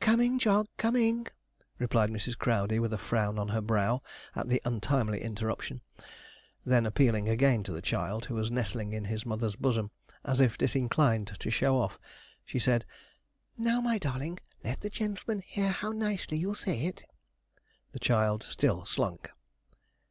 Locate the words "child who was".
7.82-8.50